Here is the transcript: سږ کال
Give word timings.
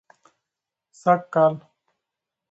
سږ 1.01 1.19
کال 1.33 1.53